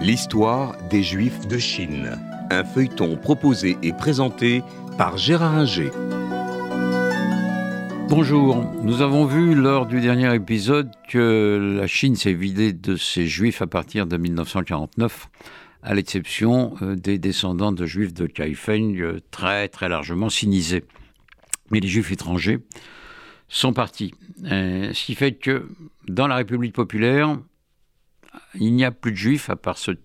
L'histoire 0.00 0.76
des 0.90 1.02
Juifs 1.02 1.48
de 1.48 1.58
Chine. 1.58 2.16
Un 2.50 2.62
feuilleton 2.62 3.16
proposé 3.16 3.76
et 3.82 3.92
présenté 3.92 4.62
par 4.96 5.18
Gérard 5.18 5.54
Inger. 5.54 5.90
Bonjour, 8.08 8.64
nous 8.84 9.02
avons 9.02 9.24
vu 9.24 9.56
lors 9.56 9.86
du 9.86 10.00
dernier 10.00 10.32
épisode 10.32 10.92
que 11.08 11.76
la 11.80 11.88
Chine 11.88 12.14
s'est 12.14 12.32
vidée 12.32 12.72
de 12.72 12.94
ses 12.94 13.26
juifs 13.26 13.60
à 13.60 13.66
partir 13.66 14.06
de 14.06 14.16
1949, 14.16 15.28
à 15.82 15.94
l'exception 15.94 16.76
euh, 16.80 16.94
des 16.94 17.18
descendants 17.18 17.72
de 17.72 17.84
juifs 17.84 18.14
de 18.14 18.26
Kaifeng 18.26 19.00
euh, 19.00 19.20
très 19.32 19.66
très 19.66 19.88
largement 19.88 20.30
sinisés. 20.30 20.84
Mais 21.72 21.80
les 21.80 21.88
juifs 21.88 22.12
étrangers 22.12 22.60
sont 23.48 23.72
partis. 23.72 24.14
Euh, 24.44 24.92
ce 24.92 25.04
qui 25.04 25.16
fait 25.16 25.32
que 25.32 25.68
dans 26.06 26.28
la 26.28 26.36
République 26.36 26.72
populaire, 26.72 27.36
il 28.54 28.74
n'y 28.74 28.84
a 28.84 28.90
plus 28.90 29.12
de 29.12 29.16
juifs 29.16 29.50
à 29.50 29.56
part 29.56 29.78
ceux 29.78 29.94
de 29.94 30.00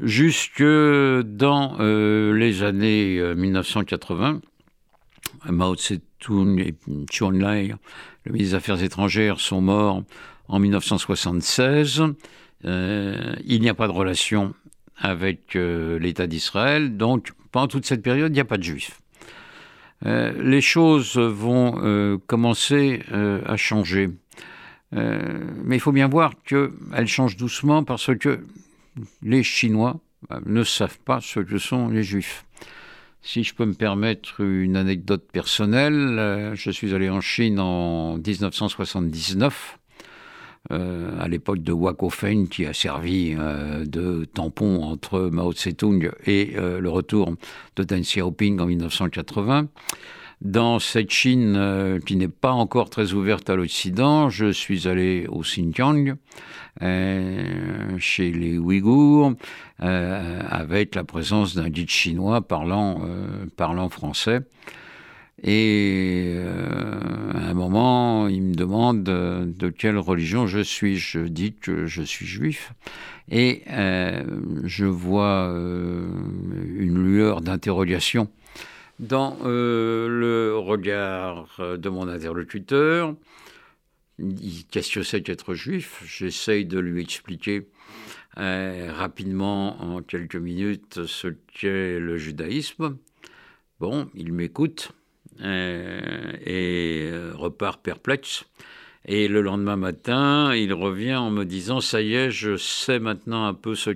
jusque 0.00 0.62
dans 0.62 1.76
euh, 1.80 2.32
les 2.36 2.62
années 2.62 3.20
1980. 3.34 4.40
Euh, 5.48 5.52
Mao 5.52 5.74
Tse-tung 5.74 6.58
et 6.58 6.74
Chou 7.10 7.26
Enlai, 7.26 7.74
le 8.24 8.32
ministre 8.32 8.52
des 8.52 8.54
Affaires 8.54 8.82
étrangères, 8.82 9.40
sont 9.40 9.60
morts 9.60 10.02
en 10.48 10.58
1976. 10.58 12.04
Euh, 12.64 13.34
il 13.44 13.60
n'y 13.60 13.68
a 13.68 13.74
pas 13.74 13.86
de 13.86 13.92
relation 13.92 14.54
avec 14.96 15.54
l'État 15.54 16.28
d'Israël, 16.28 16.96
donc 16.96 17.32
pendant 17.50 17.66
toute 17.66 17.86
cette 17.86 18.02
période, 18.02 18.30
il 18.30 18.34
n'y 18.34 18.40
a 18.40 18.44
pas 18.44 18.58
de 18.58 18.62
juifs. 18.62 19.00
les 20.04 20.60
choses 20.60 21.18
vont 21.18 22.20
commencer 22.28 23.02
à 23.10 23.56
changer. 23.56 24.10
Mais 24.92 25.76
il 25.76 25.80
faut 25.80 25.92
bien 25.92 26.08
voir 26.08 26.34
qu'elles 26.44 27.06
changent 27.06 27.36
doucement 27.36 27.82
parce 27.82 28.14
que 28.16 28.40
les 29.22 29.42
Chinois 29.42 30.00
euh, 30.30 30.40
ne 30.46 30.64
savent 30.64 30.98
pas 31.04 31.20
ce 31.20 31.40
que 31.40 31.58
sont 31.58 31.88
les 31.88 32.02
Juifs. 32.02 32.44
Si 33.22 33.44
je 33.44 33.54
peux 33.54 33.64
me 33.64 33.74
permettre 33.74 34.40
une 34.40 34.76
anecdote 34.76 35.24
personnelle, 35.32 36.18
euh, 36.18 36.54
je 36.54 36.70
suis 36.70 36.94
allé 36.94 37.08
en 37.08 37.20
Chine 37.20 37.60
en 37.60 38.18
1979, 38.18 39.78
euh, 40.70 41.20
à 41.20 41.28
l'époque 41.28 41.62
de 41.62 41.72
Wakofeng, 41.72 42.48
qui 42.48 42.66
a 42.66 42.72
servi 42.72 43.34
de 43.34 44.24
tampon 44.32 44.82
entre 44.82 45.28
Mao 45.30 45.52
Tse-tung 45.52 46.12
et 46.26 46.54
le 46.56 46.88
retour 46.88 47.34
de 47.76 47.84
Deng 47.84 48.02
Xiaoping 48.02 48.60
en 48.60 48.66
1980. 48.66 49.68
Dans 50.42 50.80
cette 50.80 51.10
Chine 51.10 52.00
qui 52.04 52.16
n'est 52.16 52.26
pas 52.26 52.50
encore 52.50 52.90
très 52.90 53.12
ouverte 53.12 53.48
à 53.48 53.54
l'Occident, 53.54 54.28
je 54.28 54.50
suis 54.50 54.88
allé 54.88 55.26
au 55.28 55.42
Xinjiang, 55.42 56.16
euh, 56.80 57.98
chez 57.98 58.32
les 58.32 58.58
Ouïghours, 58.58 59.34
euh, 59.82 60.40
avec 60.48 60.94
la 60.94 61.04
présence 61.04 61.54
d'un 61.54 61.68
guide 61.68 61.90
chinois 61.90 62.40
parlant, 62.40 63.02
euh, 63.04 63.46
parlant 63.56 63.88
français. 63.88 64.40
Et 65.44 66.36
à 67.34 67.50
un 67.50 67.54
moment, 67.54 68.28
il 68.28 68.42
me 68.42 68.54
demande 68.54 69.02
de 69.02 69.68
quelle 69.70 69.98
religion 69.98 70.46
je 70.46 70.60
suis. 70.60 70.96
Je 70.96 71.20
dis 71.20 71.54
que 71.54 71.86
je 71.86 72.02
suis 72.02 72.26
juif. 72.26 72.72
Et 73.28 73.64
je 73.66 74.84
vois 74.84 75.52
une 76.76 77.02
lueur 77.02 77.40
d'interrogation 77.40 78.28
dans 78.98 79.36
le 79.44 80.54
regard 80.56 81.48
de 81.58 81.88
mon 81.88 82.08
interlocuteur 82.08 83.14
qu'est-ce 84.70 84.92
que 84.92 85.02
c'est 85.02 85.22
qu'être 85.22 85.54
juif? 85.54 86.02
J'essaye 86.06 86.64
de 86.64 86.78
lui 86.78 87.02
expliquer 87.02 87.68
euh, 88.38 88.90
rapidement, 88.94 89.80
en 89.82 90.02
quelques 90.02 90.36
minutes, 90.36 91.06
ce 91.06 91.28
qu'est 91.28 91.98
le 91.98 92.16
judaïsme. 92.16 92.96
Bon, 93.80 94.08
il 94.14 94.32
m'écoute 94.32 94.92
euh, 95.40 96.32
et 96.44 97.08
euh, 97.10 97.32
repart 97.34 97.82
perplexe. 97.82 98.44
Et 99.04 99.26
le 99.26 99.42
lendemain 99.42 99.76
matin, 99.76 100.54
il 100.54 100.72
revient 100.72 101.16
en 101.16 101.30
me 101.30 101.44
disant 101.44 101.80
Ça 101.80 102.00
y 102.00 102.14
est, 102.14 102.30
je 102.30 102.56
sais 102.56 103.00
maintenant 103.00 103.46
un 103.46 103.54
peu 103.54 103.74
ce, 103.74 103.90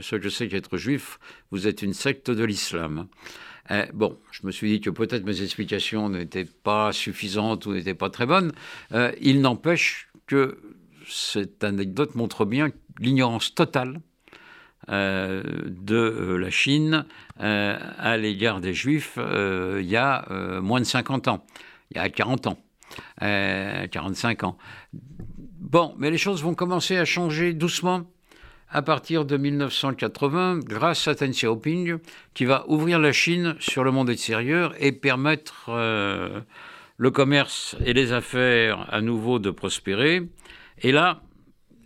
ce 0.00 0.16
que 0.16 0.28
c'est 0.28 0.48
qu'être 0.48 0.76
juif. 0.76 1.18
Vous 1.50 1.66
êtes 1.66 1.82
une 1.82 1.94
secte 1.94 2.30
de 2.30 2.44
l'islam. 2.44 3.08
Euh, 3.70 3.86
bon, 3.92 4.18
je 4.32 4.46
me 4.46 4.52
suis 4.52 4.70
dit 4.70 4.80
que 4.80 4.90
peut-être 4.90 5.24
mes 5.24 5.42
explications 5.42 6.08
n'étaient 6.08 6.44
pas 6.44 6.92
suffisantes 6.92 7.66
ou 7.66 7.72
n'étaient 7.72 7.94
pas 7.94 8.10
très 8.10 8.26
bonnes. 8.26 8.52
Euh, 8.92 9.12
il 9.20 9.40
n'empêche 9.40 10.08
que 10.26 10.58
cette 11.08 11.62
anecdote 11.64 12.14
montre 12.14 12.44
bien 12.44 12.70
l'ignorance 12.98 13.54
totale 13.54 14.00
euh, 14.88 15.42
de 15.66 16.36
la 16.36 16.50
Chine 16.50 17.06
à 17.38 18.16
l'égard 18.16 18.60
des 18.60 18.74
Juifs 18.74 19.18
il 19.18 19.86
y 19.86 19.96
a 19.96 20.60
moins 20.60 20.78
de 20.78 20.84
50 20.84 21.26
ans, 21.26 21.44
il 21.90 21.96
y 21.96 22.00
a 22.00 22.08
40 22.08 22.46
ans, 22.46 22.58
45 23.18 24.44
ans. 24.44 24.56
Bon, 24.92 25.94
mais 25.98 26.10
les 26.10 26.18
choses 26.18 26.42
vont 26.42 26.54
commencer 26.54 26.96
à 26.98 27.04
changer 27.04 27.52
doucement 27.52 28.04
à 28.72 28.80
partir 28.80 29.26
de 29.26 29.36
1980 29.36 30.60
grâce 30.64 31.06
à 31.06 31.14
Deng 31.14 31.30
Xiaoping 31.30 31.98
qui 32.32 32.46
va 32.46 32.64
ouvrir 32.68 32.98
la 32.98 33.12
Chine 33.12 33.54
sur 33.60 33.84
le 33.84 33.90
monde 33.90 34.08
extérieur 34.08 34.74
et 34.80 34.92
permettre 34.92 35.66
euh, 35.68 36.40
le 36.96 37.10
commerce 37.10 37.76
et 37.84 37.92
les 37.92 38.12
affaires 38.12 38.86
à 38.90 39.02
nouveau 39.02 39.38
de 39.38 39.50
prospérer. 39.50 40.22
Et 40.80 40.90
là, 40.90 41.20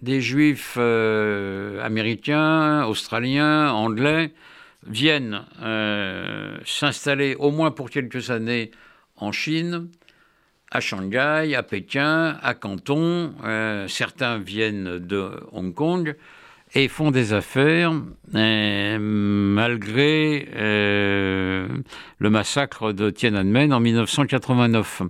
des 0.01 0.21
juifs 0.21 0.77
euh, 0.79 1.85
américains, 1.85 2.85
australiens, 2.85 3.73
anglais 3.73 4.33
viennent 4.87 5.45
euh, 5.63 6.57
s'installer 6.65 7.35
au 7.35 7.51
moins 7.51 7.73
pour 7.73 7.91
quelques 7.91 8.31
années 8.31 8.71
en 9.17 9.33
Chine, 9.33 9.89
à 10.71 10.81
Shanghai, 10.81 11.55
à 11.57 11.63
Pékin, 11.65 12.39
à 12.43 12.55
Canton. 12.55 13.33
certains 13.89 14.39
viennent 14.39 14.99
de 14.99 15.31
Hong 15.53 15.75
Kong 15.75 16.17
et 16.75 16.89
font 16.89 17.11
des 17.11 17.33
affaires 17.33 17.93
euh, 18.35 18.99
malgré 19.01 20.49
euh, 20.55 21.69
le 22.19 22.31
massacre 22.31 22.93
de 22.93 23.11
Tiananmen 23.11 23.73
en 23.73 23.81
1989. 23.81 25.03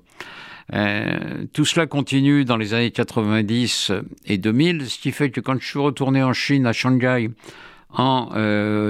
Euh, 0.75 1.45
tout 1.53 1.65
cela 1.65 1.87
continue 1.87 2.45
dans 2.45 2.56
les 2.56 2.75
années 2.75 2.91
90 2.91 3.93
et 4.27 4.39
2000, 4.39 4.89
ce 4.89 4.99
qui 4.99 5.12
fait 5.12 5.31
que 5.31 5.41
quand 5.41 5.61
je 5.61 5.66
suis 5.66 5.78
retourné 5.78 6.22
en 6.22 6.33
Chine, 6.33 6.66
à 6.66 6.72
Shanghai, 6.72 7.31
en 7.91 8.31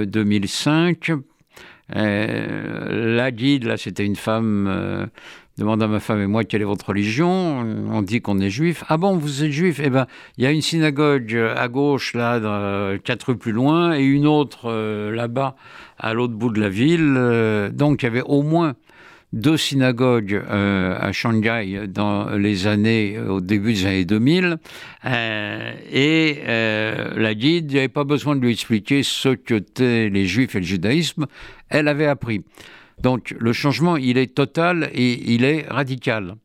2005, 0.05 1.11
la 1.89 3.31
guide, 3.31 3.65
là 3.65 3.77
c'était 3.77 4.05
une 4.05 4.15
femme 4.15 5.09
demande 5.57 5.81
à 5.81 5.87
ma 5.87 5.99
femme 5.99 6.21
et 6.21 6.27
moi 6.27 6.43
quelle 6.43 6.61
est 6.61 6.65
votre 6.65 6.89
religion. 6.89 7.65
On 7.91 8.01
dit 8.01 8.21
qu'on 8.21 8.39
est 8.39 8.49
juif. 8.49 8.83
Ah 8.89 8.97
bon, 8.97 9.17
vous 9.17 9.43
êtes 9.43 9.51
juif? 9.51 9.81
Eh 9.83 9.89
ben, 9.89 10.05
il 10.37 10.43
y 10.43 10.47
a 10.47 10.51
une 10.51 10.61
synagogue 10.61 11.35
à 11.55 11.67
gauche 11.67 12.13
là, 12.13 12.97
quatre 13.03 13.29
rues 13.29 13.37
plus 13.37 13.51
loin, 13.51 13.95
et 13.95 14.03
une 14.03 14.27
autre 14.27 14.69
euh, 14.69 15.11
là-bas 15.11 15.55
à 15.97 16.13
l'autre 16.13 16.33
bout 16.33 16.51
de 16.51 16.61
la 16.61 16.69
ville. 16.69 17.15
Euh, 17.17 17.69
donc 17.69 18.03
il 18.03 18.05
y 18.05 18.09
avait 18.09 18.21
au 18.21 18.43
moins 18.43 18.75
deux 19.33 19.57
synagogues 19.57 20.33
euh, 20.33 20.97
à 20.99 21.11
Shanghai 21.11 21.87
dans 21.87 22.29
les 22.29 22.67
années, 22.67 23.19
au 23.19 23.41
début 23.41 23.73
des 23.73 23.85
années 23.85 24.05
2000. 24.05 24.57
et 25.03 26.41
la 26.45 27.33
guide, 27.33 27.71
il 27.71 27.73
n'y 27.73 27.79
avait 27.79 27.87
pas 27.87 28.03
besoin 28.03 28.35
de 28.35 28.41
lui 28.41 28.51
expliquer 28.51 29.03
ce 29.03 29.29
qu'étaient 29.29 30.09
les 30.09 30.25
juifs 30.25 30.55
et 30.55 30.59
le 30.59 30.65
judaïsme. 30.65 31.25
Elle 31.69 31.87
avait 31.87 32.07
appris. 32.07 32.43
Donc 33.01 33.35
le 33.39 33.53
changement, 33.53 33.97
il 33.97 34.17
est 34.17 34.35
total 34.35 34.89
et 34.93 35.33
il 35.33 35.43
est 35.43 35.67
radical. 35.67 36.35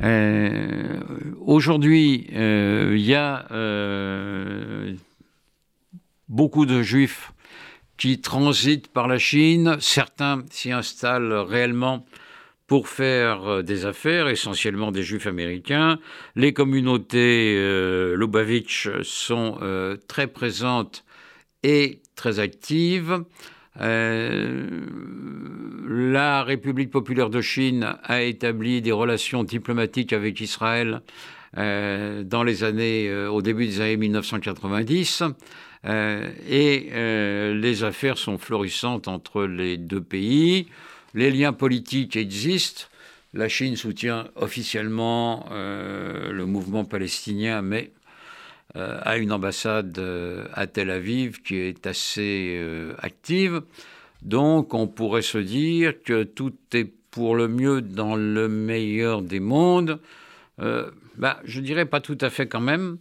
Euh, 0.00 1.00
aujourd'hui, 1.40 2.26
euh, 2.34 2.94
il 2.96 3.04
y 3.04 3.14
a 3.14 3.46
euh, 3.52 4.94
beaucoup 6.28 6.66
de 6.66 6.82
juifs 6.82 7.32
qui 7.96 8.20
transitent 8.20 8.88
par 8.88 9.08
la 9.08 9.18
Chine. 9.18 9.76
Certains 9.80 10.44
s'y 10.50 10.72
installent 10.72 11.32
réellement 11.32 12.04
pour 12.66 12.88
faire 12.88 13.62
des 13.62 13.86
affaires, 13.86 14.28
essentiellement 14.28 14.90
des 14.90 15.02
juifs 15.02 15.26
américains. 15.26 15.98
Les 16.34 16.52
communautés 16.54 17.54
Lubavitch 18.16 18.88
sont 19.02 19.58
très 20.08 20.26
présentes 20.26 21.04
et 21.62 22.00
très 22.16 22.40
actives. 22.40 23.22
Euh, 23.80 24.66
la 25.88 26.44
République 26.44 26.90
populaire 26.90 27.30
de 27.30 27.40
Chine 27.40 27.96
a 28.04 28.22
établi 28.22 28.80
des 28.82 28.92
relations 28.92 29.44
diplomatiques 29.44 30.12
avec 30.12 30.40
Israël 30.40 31.02
euh, 31.56 32.22
dans 32.22 32.42
les 32.42 32.64
années, 32.64 33.08
euh, 33.08 33.28
au 33.30 33.42
début 33.42 33.66
des 33.66 33.80
années 33.80 33.96
1990. 33.96 35.22
et 35.86 36.90
les 37.54 37.84
affaires 37.84 38.16
sont 38.16 38.38
florissantes 38.38 39.08
entre 39.08 39.44
les 39.44 39.76
deux 39.76 40.00
pays. 40.00 40.66
Les 41.12 41.30
liens 41.30 41.52
politiques 41.52 42.16
existent. 42.16 42.84
La 43.34 43.48
Chine 43.48 43.76
soutient 43.76 44.28
officiellement 44.36 45.46
le 45.50 46.44
mouvement 46.46 46.86
palestinien, 46.86 47.60
mais 47.60 47.90
a 48.74 49.16
une 49.18 49.32
ambassade 49.32 50.00
à 50.52 50.66
Tel 50.66 50.90
Aviv 50.90 51.42
qui 51.42 51.56
est 51.56 51.86
assez 51.86 52.60
active. 52.98 53.62
Donc 54.22 54.74
on 54.74 54.88
pourrait 54.88 55.22
se 55.22 55.38
dire 55.38 56.02
que 56.02 56.24
tout 56.24 56.54
est 56.72 56.90
pour 57.10 57.36
le 57.36 57.46
mieux 57.46 57.80
dans 57.80 58.16
le 58.16 58.48
meilleur 58.48 59.22
des 59.22 59.40
mondes. 59.40 60.00
bah, 60.58 61.40
je 61.44 61.60
dirais 61.60 61.86
pas 61.86 62.00
tout 62.00 62.18
à 62.20 62.30
fait 62.30 62.48
quand 62.48 62.60
même, 62.60 62.98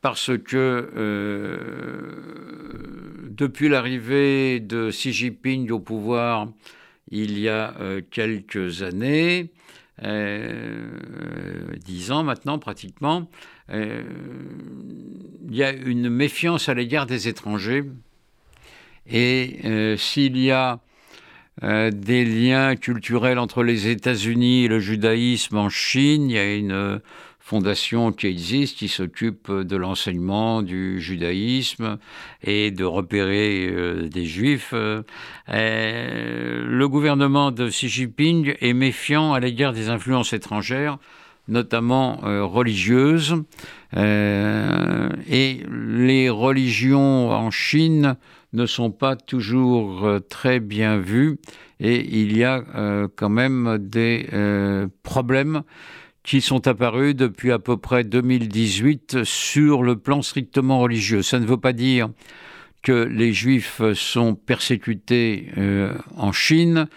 parce 0.00 0.30
que 0.38 0.88
depuis 3.28 3.68
l'arrivée 3.68 4.60
de 4.60 4.90
Xi 4.90 5.12
Jinping 5.12 5.70
au 5.70 5.80
pouvoir 5.80 6.48
il 7.10 7.38
y 7.38 7.48
a 7.48 7.74
quelques 8.10 8.82
années, 8.82 9.50
euh, 9.50 9.64
dix 11.84 12.10
ans 12.10 12.24
maintenant 12.24 12.58
pratiquement, 12.58 13.28
euh, 13.70 14.02
il 15.48 15.54
y 15.54 15.62
a 15.62 15.72
une 15.72 16.08
méfiance 16.10 16.68
à 16.68 16.74
l'égard 16.74 17.06
des 17.06 17.28
étrangers. 17.28 17.84
Et 19.06 19.60
euh, 19.64 19.96
s'il 19.96 20.36
y 20.38 20.50
a 20.50 20.80
des 21.62 22.24
liens 22.24 22.74
culturels 22.74 23.38
entre 23.38 23.62
les 23.62 23.86
États-Unis 23.86 24.64
et 24.64 24.68
le 24.68 24.80
judaïsme 24.80 25.56
en 25.56 25.68
Chine, 25.68 26.28
il 26.28 26.34
y 26.34 26.38
a 26.38 26.52
une 26.56 27.00
fondation 27.44 28.10
qui 28.10 28.26
existe, 28.26 28.78
qui 28.78 28.88
s'occupe 28.88 29.52
de 29.52 29.76
l'enseignement 29.76 30.62
du 30.62 30.98
judaïsme 30.98 31.98
et 32.42 32.70
de 32.70 32.84
repérer 32.84 33.68
euh, 33.70 34.08
des 34.08 34.24
juifs. 34.24 34.72
Euh, 34.72 35.02
le 35.46 36.88
gouvernement 36.88 37.50
de 37.50 37.68
Xi 37.68 37.90
Jinping 37.90 38.54
est 38.62 38.72
méfiant 38.72 39.34
à 39.34 39.40
l'égard 39.40 39.74
des 39.74 39.90
influences 39.90 40.32
étrangères, 40.32 40.96
notamment 41.46 42.24
euh, 42.24 42.44
religieuses. 42.44 43.36
et 43.94 45.60
les 45.70 46.30
religions 46.30 47.30
en 47.30 47.50
Chine 47.50 48.16
ne 48.54 48.64
sont 48.64 48.90
pas 48.90 49.16
toujours 49.16 50.08
très 50.30 50.60
bien 50.60 50.96
vues 50.96 51.36
et 51.78 52.00
il 52.22 52.36
y 52.36 52.42
a 52.42 52.64
quand 53.16 53.28
même 53.28 53.78
des 53.78 54.26
problèmes 55.02 55.62
qui 56.24 56.40
sont 56.40 56.66
apparus 56.66 57.14
depuis 57.14 57.52
à 57.52 57.58
peu 57.58 57.76
près 57.76 58.02
2018 58.02 59.24
sur 59.24 59.82
le 59.82 59.96
plan 59.96 60.22
strictement 60.22 60.80
religieux. 60.80 61.22
Ça 61.22 61.38
ne 61.38 61.46
veut 61.46 61.58
pas 61.58 61.74
dire 61.74 62.08
que 62.82 62.92
les 62.92 63.32
juifs 63.32 63.82
sont 63.94 64.34
persécutés 64.34 65.50
euh, 65.58 65.94
en 66.16 66.32
Chine. 66.32 66.88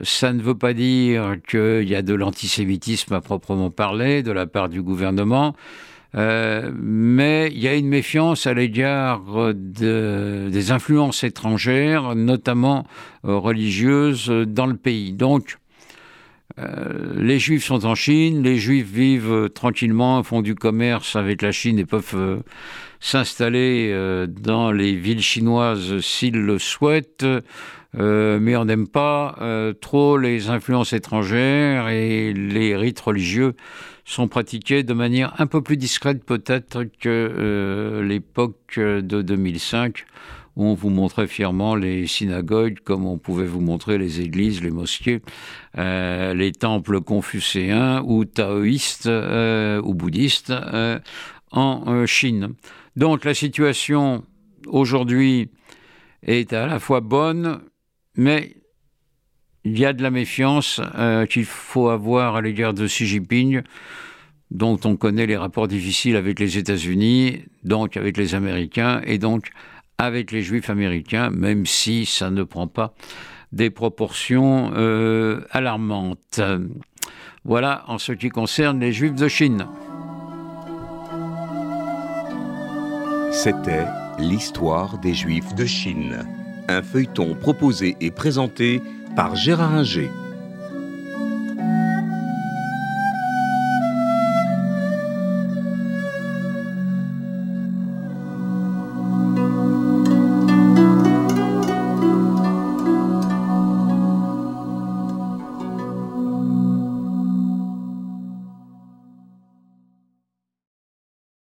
Ça 0.00 0.32
ne 0.32 0.40
veut 0.40 0.56
pas 0.56 0.74
dire 0.74 1.36
qu'il 1.48 1.88
y 1.88 1.94
a 1.96 2.02
de 2.02 2.14
l'antisémitisme 2.14 3.14
à 3.14 3.20
proprement 3.20 3.70
parler 3.70 4.22
de 4.22 4.30
la 4.30 4.46
part 4.46 4.68
du 4.68 4.80
gouvernement. 4.80 5.54
Euh, 6.14 6.70
mais 6.74 7.50
il 7.52 7.58
y 7.58 7.68
a 7.68 7.74
une 7.74 7.88
méfiance 7.88 8.46
à 8.46 8.54
l'égard 8.54 9.22
des 9.54 10.70
influences 10.70 11.24
étrangères, 11.24 12.14
notamment 12.14 12.86
euh, 13.24 13.36
religieuses, 13.36 14.28
dans 14.28 14.66
le 14.66 14.76
pays. 14.76 15.12
Donc, 15.12 15.58
euh, 16.58 17.12
les 17.14 17.38
Juifs 17.38 17.64
sont 17.64 17.84
en 17.84 17.94
Chine, 17.94 18.42
les 18.42 18.56
Juifs 18.56 18.90
vivent 18.90 19.32
euh, 19.32 19.48
tranquillement, 19.48 20.22
font 20.22 20.40
du 20.40 20.54
commerce 20.54 21.14
avec 21.14 21.42
la 21.42 21.52
Chine 21.52 21.78
et 21.78 21.84
peuvent 21.84 22.14
euh, 22.14 22.38
s'installer 23.00 23.94
dans 24.28 24.72
les 24.72 24.96
villes 24.96 25.22
chinoises 25.22 26.00
s'ils 26.00 26.40
le 26.40 26.58
souhaitent, 26.58 27.24
mais 27.94 28.56
on 28.56 28.64
n'aime 28.64 28.88
pas 28.88 29.38
trop 29.80 30.18
les 30.18 30.50
influences 30.50 30.92
étrangères 30.92 31.88
et 31.90 32.32
les 32.32 32.74
rites 32.74 32.98
religieux 32.98 33.54
sont 34.04 34.26
pratiqués 34.26 34.82
de 34.82 34.94
manière 34.94 35.40
un 35.40 35.46
peu 35.46 35.62
plus 35.62 35.76
discrète 35.76 36.24
peut-être 36.24 36.86
que 37.00 38.02
l'époque 38.04 38.80
de 38.80 39.22
2005 39.22 40.04
on 40.58 40.74
vous 40.74 40.90
montrait 40.90 41.28
fièrement 41.28 41.76
les 41.76 42.06
synagogues 42.06 42.78
comme 42.84 43.06
on 43.06 43.16
pouvait 43.16 43.46
vous 43.46 43.60
montrer 43.60 43.96
les 43.96 44.20
églises, 44.20 44.62
les 44.62 44.70
mosquées, 44.70 45.22
euh, 45.78 46.34
les 46.34 46.52
temples 46.52 47.00
confucéens 47.00 48.02
ou 48.04 48.24
taoïstes 48.24 49.06
euh, 49.06 49.80
ou 49.82 49.94
bouddhistes 49.94 50.50
euh, 50.50 50.98
en 51.52 52.04
Chine. 52.06 52.54
Donc 52.96 53.24
la 53.24 53.34
situation 53.34 54.24
aujourd'hui 54.66 55.48
est 56.24 56.52
à 56.52 56.66
la 56.66 56.80
fois 56.80 57.00
bonne, 57.00 57.60
mais 58.16 58.56
il 59.64 59.78
y 59.78 59.86
a 59.86 59.92
de 59.92 60.02
la 60.02 60.10
méfiance 60.10 60.80
qu'il 61.30 61.44
faut 61.44 61.88
avoir 61.88 62.36
à 62.36 62.42
l'égard 62.42 62.74
de 62.74 62.86
Xi 62.86 63.06
Jinping 63.06 63.62
dont 64.50 64.78
on 64.84 64.96
connaît 64.96 65.26
les 65.26 65.36
rapports 65.36 65.68
difficiles 65.68 66.16
avec 66.16 66.40
les 66.40 66.56
États-Unis, 66.58 67.44
donc 67.64 67.96
avec 67.96 68.16
les 68.16 68.34
Américains, 68.34 69.02
et 69.04 69.18
donc 69.18 69.50
avec 69.98 70.30
les 70.30 70.42
juifs 70.42 70.70
américains, 70.70 71.30
même 71.30 71.66
si 71.66 72.06
ça 72.06 72.30
ne 72.30 72.44
prend 72.44 72.68
pas 72.68 72.94
des 73.52 73.70
proportions 73.70 74.70
euh, 74.74 75.40
alarmantes. 75.50 76.40
Voilà 77.44 77.84
en 77.88 77.98
ce 77.98 78.12
qui 78.12 78.28
concerne 78.28 78.80
les 78.80 78.92
juifs 78.92 79.14
de 79.14 79.28
Chine. 79.28 79.66
C'était 83.32 83.86
l'histoire 84.18 84.98
des 84.98 85.14
juifs 85.14 85.54
de 85.54 85.64
Chine, 85.64 86.26
un 86.68 86.82
feuilleton 86.82 87.34
proposé 87.34 87.96
et 88.00 88.10
présenté 88.10 88.82
par 89.16 89.36
Gérard 89.36 89.74
Inger. 89.74 90.10